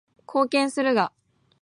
[0.25, 1.11] 貢献するが